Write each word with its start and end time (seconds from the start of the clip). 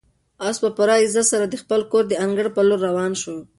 آس 0.47 0.57
په 0.63 0.69
پوره 0.75 0.95
عزت 1.03 1.25
سره 1.33 1.45
د 1.47 1.55
خپل 1.61 1.81
کور 1.91 2.03
د 2.07 2.13
انګړ 2.23 2.45
په 2.55 2.61
لور 2.67 2.79
روان 2.87 3.11
شو. 3.21 3.35